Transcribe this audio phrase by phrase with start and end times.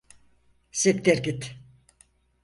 [0.71, 1.55] Siktir git!